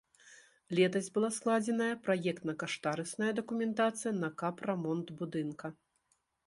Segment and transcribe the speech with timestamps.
[0.77, 5.67] Летась была складзеная праектна-каштарысная дакументацыя на капрамонт будынка.